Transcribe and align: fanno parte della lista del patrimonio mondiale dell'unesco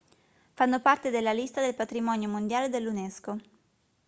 fanno 0.55 0.79
parte 0.81 1.11
della 1.11 1.31
lista 1.31 1.61
del 1.61 1.75
patrimonio 1.75 2.27
mondiale 2.27 2.69
dell'unesco 2.69 3.37